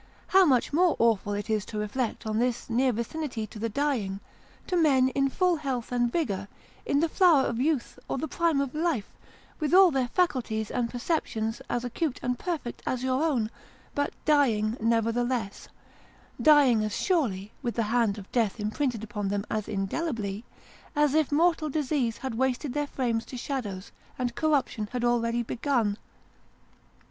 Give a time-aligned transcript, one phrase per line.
[0.29, 4.19] How much more awful is it to reflect on this near vicinity to the dying
[4.65, 6.47] to men in full health and vigour,
[6.87, 9.11] in the flower of youth or the prime of life,
[9.59, 13.51] with all their faculties and perceptions as acute and perfect as your own;
[13.93, 15.67] but dying, nevertheless
[16.41, 20.43] dying as surely with the hand of death im printed upon them as indelibly
[20.95, 25.95] as if mortal disease had wasted their frames to shadows, and corruption had already begun